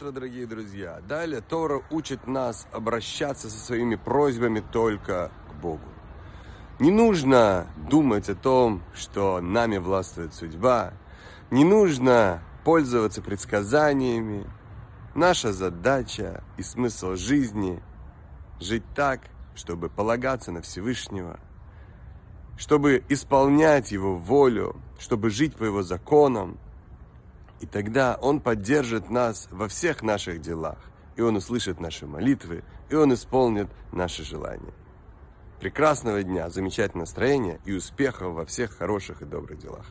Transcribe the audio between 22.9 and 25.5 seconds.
исполнять Его волю, чтобы